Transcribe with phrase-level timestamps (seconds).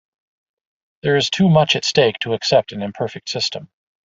[1.03, 3.69] There is too much at stake to accept an imperfect system.